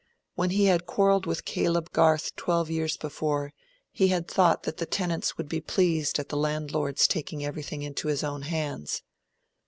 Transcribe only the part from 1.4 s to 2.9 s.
Caleb Garth twelve